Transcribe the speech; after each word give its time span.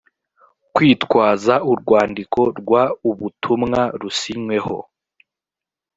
kwitwaza 0.73 1.53
urwandiko 1.71 2.39
rw 2.59 2.69
ubutumwa 3.09 3.81
rusinyweho 4.01 4.77